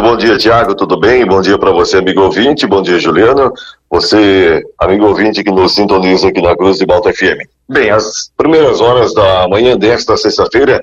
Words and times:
Muito 0.00 0.12
bom 0.12 0.16
dia, 0.16 0.38
Tiago, 0.38 0.74
tudo 0.74 0.98
bem? 0.98 1.26
Bom 1.26 1.42
dia 1.42 1.58
para 1.58 1.72
você, 1.72 1.98
amigo 1.98 2.22
ouvinte. 2.22 2.66
Bom 2.66 2.80
dia, 2.80 2.98
Juliano. 2.98 3.52
Você, 3.90 4.62
amigo 4.78 5.04
ouvinte 5.04 5.44
que 5.44 5.50
nos 5.50 5.74
sintoniza 5.74 6.28
aqui 6.28 6.40
na 6.40 6.56
Cruz 6.56 6.78
de 6.78 6.86
Malta 6.86 7.12
FM. 7.12 7.46
Bem, 7.68 7.90
as 7.90 8.32
primeiras 8.34 8.80
horas 8.80 9.12
da 9.12 9.46
manhã 9.46 9.76
desta 9.76 10.16
sexta-feira 10.16 10.80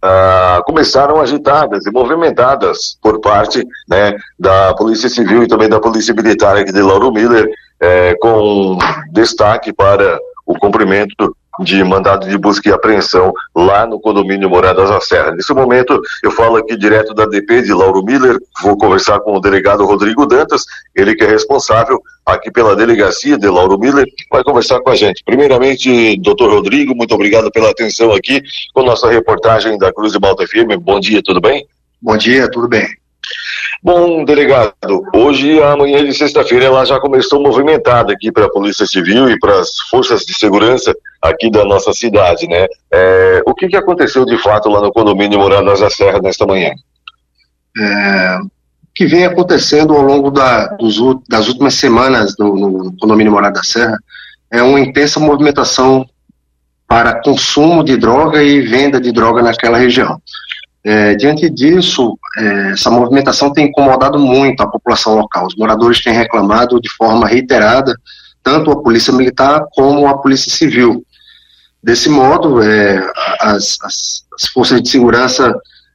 ah, 0.00 0.62
começaram 0.64 1.20
agitadas 1.20 1.84
e 1.84 1.90
movimentadas 1.90 2.96
por 3.02 3.20
parte 3.20 3.62
né, 3.86 4.16
da 4.38 4.72
Polícia 4.72 5.10
Civil 5.10 5.42
e 5.42 5.46
também 5.46 5.68
da 5.68 5.78
Polícia 5.78 6.14
Militar 6.14 6.56
aqui 6.56 6.72
de 6.72 6.80
Lauro 6.80 7.12
Miller, 7.12 7.46
eh, 7.82 8.14
com 8.18 8.78
destaque 9.12 9.74
para 9.74 10.18
o 10.46 10.58
cumprimento 10.58 11.36
de 11.60 11.82
mandado 11.84 12.28
de 12.28 12.36
busca 12.36 12.68
e 12.68 12.72
apreensão 12.72 13.32
lá 13.54 13.86
no 13.86 14.00
condomínio 14.00 14.48
Moradas 14.48 14.90
da 14.90 15.00
Serra. 15.00 15.32
Nesse 15.32 15.52
momento, 15.52 16.00
eu 16.22 16.30
falo 16.30 16.56
aqui 16.56 16.76
direto 16.76 17.14
da 17.14 17.26
DP 17.26 17.62
de 17.62 17.72
Lauro 17.72 18.02
Miller, 18.02 18.38
vou 18.62 18.76
conversar 18.76 19.20
com 19.20 19.36
o 19.36 19.40
delegado 19.40 19.84
Rodrigo 19.84 20.26
Dantas, 20.26 20.64
ele 20.94 21.14
que 21.14 21.24
é 21.24 21.28
responsável 21.28 22.00
aqui 22.26 22.50
pela 22.50 22.74
delegacia 22.74 23.36
de 23.36 23.48
Lauro 23.48 23.78
Miller, 23.78 24.06
vai 24.30 24.42
conversar 24.42 24.80
com 24.80 24.90
a 24.90 24.94
gente. 24.94 25.22
Primeiramente, 25.24 26.16
doutor 26.20 26.50
Rodrigo, 26.50 26.94
muito 26.94 27.14
obrigado 27.14 27.50
pela 27.50 27.70
atenção 27.70 28.12
aqui 28.12 28.42
com 28.72 28.82
nossa 28.82 29.10
reportagem 29.10 29.78
da 29.78 29.92
Cruz 29.92 30.12
de 30.12 30.20
Malta 30.20 30.46
FM. 30.46 30.80
Bom 30.80 30.98
dia, 30.98 31.22
tudo 31.22 31.40
bem? 31.40 31.66
Bom 32.00 32.16
dia, 32.16 32.50
tudo 32.50 32.68
bem. 32.68 33.03
Bom, 33.82 34.24
delegado, 34.24 35.02
hoje, 35.14 35.62
amanhã 35.62 36.04
de 36.04 36.14
sexta-feira, 36.14 36.66
ela 36.66 36.84
já 36.84 36.98
começou 36.98 37.42
movimentada 37.42 38.12
aqui 38.12 38.32
para 38.32 38.46
a 38.46 38.50
Polícia 38.50 38.86
Civil 38.86 39.28
e 39.28 39.38
para 39.38 39.60
as 39.60 39.78
forças 39.90 40.22
de 40.22 40.32
segurança 40.34 40.94
aqui 41.20 41.50
da 41.50 41.64
nossa 41.64 41.92
cidade, 41.92 42.46
né? 42.46 42.66
É, 42.90 43.42
o 43.46 43.54
que, 43.54 43.68
que 43.68 43.76
aconteceu 43.76 44.24
de 44.24 44.38
fato 44.38 44.68
lá 44.68 44.80
no 44.80 44.92
condomínio 44.92 45.38
Moradas 45.38 45.80
da 45.80 45.90
Serra 45.90 46.20
nesta 46.20 46.46
manhã? 46.46 46.70
É, 47.78 48.38
que 48.94 49.06
vem 49.06 49.24
acontecendo 49.24 49.94
ao 49.94 50.02
longo 50.02 50.30
da, 50.30 50.68
dos, 50.68 50.96
das 51.28 51.48
últimas 51.48 51.74
semanas 51.74 52.36
no, 52.38 52.54
no 52.54 52.96
condomínio 52.96 53.32
Moradas 53.32 53.58
da 53.58 53.64
Serra 53.64 53.98
é 54.50 54.62
uma 54.62 54.80
intensa 54.80 55.18
movimentação 55.18 56.06
para 56.86 57.20
consumo 57.20 57.82
de 57.82 57.96
droga 57.96 58.42
e 58.42 58.60
venda 58.60 59.00
de 59.00 59.10
droga 59.10 59.42
naquela 59.42 59.78
região. 59.78 60.20
É, 60.84 61.14
diante 61.14 61.48
disso, 61.48 62.18
é, 62.36 62.72
essa 62.72 62.90
movimentação 62.90 63.50
tem 63.50 63.68
incomodado 63.68 64.18
muito 64.18 64.62
a 64.62 64.70
população 64.70 65.14
local. 65.16 65.46
Os 65.46 65.56
moradores 65.56 66.02
têm 66.02 66.12
reclamado 66.12 66.78
de 66.78 66.90
forma 66.90 67.26
reiterada, 67.26 67.96
tanto 68.42 68.70
a 68.70 68.82
Polícia 68.82 69.12
Militar 69.12 69.64
como 69.72 70.06
a 70.06 70.18
Polícia 70.18 70.52
Civil. 70.52 71.02
Desse 71.82 72.10
modo, 72.10 72.62
é, 72.62 72.98
as, 73.40 73.78
as, 73.82 74.24
as, 74.34 74.48
forças 74.52 74.82
de 74.82 74.88
segurança 74.90 75.54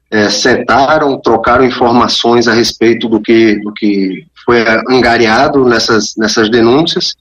é, 0.09 0.27
sentaram, 0.29 1.19
trocaram 1.21 1.63
informações 1.63 2.47
a 2.47 2.53
respeito 2.53 3.07
do 3.07 3.21
que, 3.21 3.59
do 3.59 3.71
que 3.73 4.25
foi 4.43 4.65
angariado 4.89 5.65
nessas, 5.65 6.15
nessas 6.17 6.49
denúncias 6.49 7.13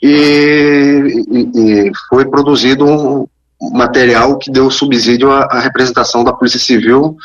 e, 0.00 1.24
e, 1.30 1.60
e 1.88 1.92
foi 2.08 2.26
produzido 2.26 2.84
um, 2.84 3.26
material 3.72 4.38
que 4.38 4.50
deu 4.50 4.70
subsídio 4.70 5.30
à, 5.30 5.44
à, 5.44 5.60
representação 5.60 6.22
da 6.22 6.32
Polícia 6.32 6.60
Civil 6.60 7.16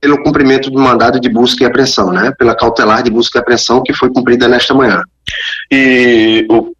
pelo 0.00 0.22
cumprimento 0.22 0.70
do 0.70 0.78
mandado 0.78 1.18
de 1.18 1.28
busca 1.28 1.64
e 1.64 1.66
apreensão, 1.66 2.12
né? 2.12 2.32
Pela 2.38 2.54
cautelar 2.54 3.02
de 3.02 3.10
busca 3.10 3.38
e 3.38 3.40
apreensão 3.40 3.82
que 3.82 3.94
foi 3.94 4.10
cumprida 4.10 4.46
nesta 4.46 4.74
manhã. 4.74 5.02
E 5.70 6.46
o, 6.50 6.74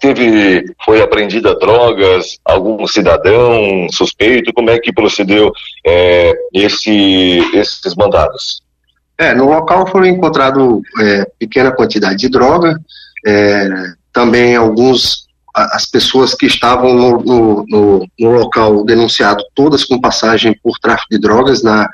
teve, 0.00 0.64
foi 0.84 1.02
apreendida 1.02 1.54
drogas, 1.58 2.38
algum 2.44 2.86
cidadão 2.86 3.86
suspeito, 3.90 4.52
como 4.52 4.70
é 4.70 4.78
que 4.78 4.92
procedeu 4.92 5.52
é, 5.86 6.32
esse, 6.54 7.40
esses 7.54 7.94
mandados? 7.94 8.62
É, 9.18 9.34
no 9.34 9.46
local 9.46 9.86
foram 9.86 10.06
encontrados 10.06 10.80
é, 11.00 11.26
pequena 11.38 11.70
quantidade 11.70 12.16
de 12.16 12.28
droga, 12.28 12.80
é, 13.26 13.68
também 14.12 14.56
alguns 14.56 15.26
as 15.54 15.84
pessoas 15.86 16.34
que 16.34 16.46
estavam 16.46 16.94
no, 16.94 17.22
no, 17.22 17.66
no, 17.68 18.06
no, 18.18 18.30
local 18.30 18.84
denunciado, 18.84 19.44
todas 19.54 19.84
com 19.84 20.00
passagem 20.00 20.58
por 20.62 20.78
tráfico 20.78 21.08
de 21.10 21.18
drogas, 21.18 21.62
na, 21.62 21.88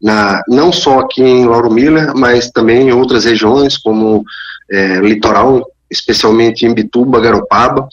na, 0.00 0.40
não 0.48 0.70
só 0.70 1.00
aqui 1.00 1.22
em 1.22 1.44
Lauro 1.44 1.72
Miller, 1.72 2.14
mas 2.14 2.50
também 2.50 2.88
em 2.88 2.92
outras 2.92 3.24
regiões, 3.24 3.76
como 3.76 4.24
é, 4.70 5.00
litoral, 5.00 5.66
especialmente 5.90 6.64
em 6.64 6.72
Bituba, 6.72 7.20
Garopaba. 7.20 7.88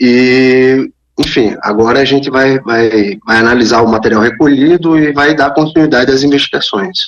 E, 0.00 0.88
enfim, 1.18 1.56
agora 1.62 2.00
a 2.00 2.04
gente 2.04 2.30
vai, 2.30 2.58
vai, 2.60 3.18
vai 3.26 3.38
analisar 3.38 3.82
o 3.82 3.90
material 3.90 4.22
recolhido 4.22 4.96
e 4.96 5.12
vai 5.12 5.34
dar 5.34 5.54
continuidade 5.54 6.12
às 6.12 6.22
investigações. 6.22 6.98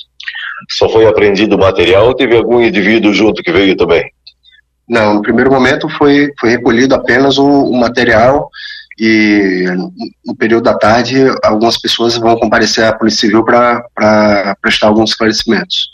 Só 0.71 0.89
foi 0.89 1.05
apreendido 1.05 1.55
o 1.55 1.59
material 1.59 2.07
ou 2.07 2.15
teve 2.15 2.35
algum 2.35 2.61
indivíduo 2.61 3.13
junto 3.13 3.41
que 3.41 3.51
veio 3.51 3.77
também? 3.77 4.11
Não, 4.87 5.15
no 5.15 5.21
primeiro 5.21 5.51
momento 5.51 5.89
foi, 5.89 6.31
foi 6.39 6.49
recolhido 6.51 6.93
apenas 6.93 7.37
o, 7.37 7.45
o 7.45 7.75
material 7.75 8.49
e 8.97 9.65
no 10.25 10.35
período 10.35 10.63
da 10.63 10.77
tarde 10.77 11.17
algumas 11.43 11.77
pessoas 11.77 12.17
vão 12.17 12.37
comparecer 12.37 12.85
à 12.85 12.93
Polícia 12.93 13.21
Civil 13.21 13.43
para 13.43 14.55
prestar 14.61 14.87
alguns 14.87 15.11
esclarecimentos. 15.11 15.89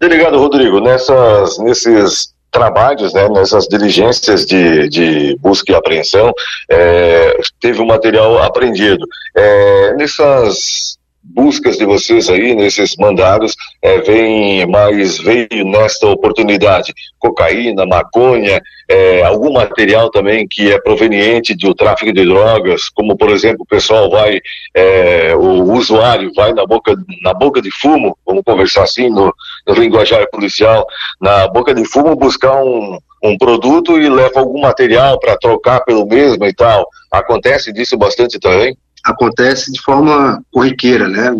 Delegado 0.00 0.38
Rodrigo, 0.38 0.80
nessas, 0.80 1.58
nesses 1.58 2.34
trabalhos, 2.50 3.14
né, 3.14 3.28
nessas 3.28 3.66
diligências 3.68 4.44
de, 4.44 4.88
de 4.88 5.36
busca 5.40 5.70
e 5.70 5.74
apreensão, 5.74 6.32
é, 6.68 7.40
teve 7.60 7.78
o 7.78 7.84
um 7.84 7.86
material 7.86 8.42
apreendido. 8.42 9.06
É, 9.36 9.94
nessas 9.94 10.89
buscas 11.34 11.76
de 11.76 11.84
vocês 11.84 12.28
aí, 12.28 12.54
nesses 12.54 12.96
mandados, 12.96 13.54
é, 13.82 14.00
vem 14.00 14.66
mais, 14.66 15.18
veio 15.18 15.64
nesta 15.64 16.06
oportunidade 16.08 16.92
cocaína, 17.18 17.86
maconha, 17.86 18.60
é, 18.88 19.22
algum 19.22 19.52
material 19.52 20.10
também 20.10 20.46
que 20.48 20.72
é 20.72 20.80
proveniente 20.80 21.54
do 21.54 21.74
tráfico 21.74 22.12
de 22.12 22.24
drogas, 22.24 22.88
como 22.88 23.16
por 23.16 23.30
exemplo 23.30 23.62
o 23.62 23.66
pessoal 23.66 24.10
vai, 24.10 24.40
é, 24.74 25.34
o 25.36 25.72
usuário 25.72 26.32
vai 26.34 26.52
na 26.52 26.66
boca, 26.66 26.94
na 27.22 27.32
boca 27.32 27.62
de 27.62 27.70
fumo, 27.70 28.16
vamos 28.26 28.42
conversar 28.44 28.82
assim 28.82 29.08
no, 29.08 29.32
no 29.66 29.74
linguajar 29.74 30.28
policial, 30.30 30.84
na 31.20 31.46
boca 31.48 31.72
de 31.72 31.84
fumo 31.84 32.16
buscar 32.16 32.62
um, 32.62 32.98
um 33.22 33.36
produto 33.36 34.00
e 34.00 34.08
leva 34.08 34.40
algum 34.40 34.60
material 34.60 35.18
para 35.20 35.36
trocar 35.36 35.80
pelo 35.84 36.06
mesmo 36.06 36.44
e 36.46 36.54
tal. 36.54 36.86
Acontece 37.12 37.72
disso 37.72 37.96
bastante 37.96 38.38
também? 38.38 38.76
Acontece 39.04 39.72
de 39.72 39.80
forma 39.80 40.42
corriqueira, 40.50 41.08
né? 41.08 41.30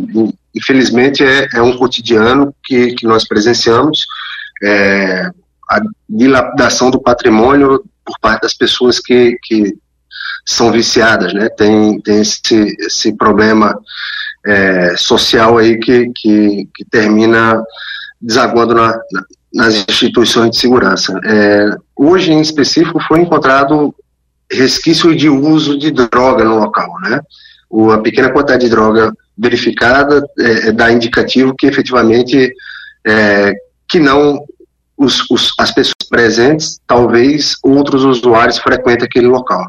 Infelizmente 0.55 1.25
é, 1.25 1.49
é 1.55 1.63
um 1.63 1.77
cotidiano 1.77 2.55
que, 2.65 2.95
que 2.95 3.07
nós 3.07 3.27
presenciamos, 3.27 4.07
é, 4.63 5.31
a 5.71 5.81
dilapidação 6.09 6.91
do 6.91 7.01
patrimônio 7.01 7.85
por 8.05 8.19
parte 8.21 8.43
das 8.43 8.55
pessoas 8.55 8.99
que, 8.99 9.39
que 9.43 9.77
são 10.45 10.73
viciadas, 10.73 11.33
né? 11.33 11.49
Tem, 11.49 12.01
tem 12.01 12.21
esse, 12.21 12.77
esse 12.81 13.13
problema 13.17 13.79
é, 14.45 14.97
social 14.97 15.59
aí 15.59 15.79
que, 15.79 16.11
que, 16.15 16.69
que 16.75 16.85
termina 16.91 17.63
desaguando 18.21 18.75
na, 18.75 18.89
na, 19.13 19.25
nas 19.55 19.75
instituições 19.75 20.51
de 20.51 20.59
segurança. 20.59 21.19
É, 21.25 21.77
hoje, 21.97 22.33
em 22.33 22.41
específico, 22.41 23.01
foi 23.07 23.21
encontrado 23.21 23.95
resquício 24.51 25.15
de 25.15 25.29
uso 25.29 25.79
de 25.79 25.91
droga 25.91 26.45
no 26.45 26.59
local, 26.59 26.89
né? 27.03 27.21
o, 27.71 27.93
a 27.93 27.99
pequena 27.99 28.33
quantidade 28.33 28.65
de 28.65 28.71
droga 28.71 29.13
verificada 29.39 30.27
é, 30.39 30.69
é, 30.69 30.73
dá 30.73 30.93
indicativo 30.93 31.55
que 31.57 31.67
efetivamente 31.67 32.53
é, 33.07 33.55
que 33.89 34.01
não 34.01 34.45
os, 34.97 35.25
os, 35.31 35.55
as 35.59 35.71
pessoas 35.71 35.95
presentes, 36.11 36.79
talvez 36.87 37.55
outros 37.63 38.05
usuários 38.05 38.59
frequentem 38.59 39.07
aquele 39.07 39.29
local. 39.29 39.65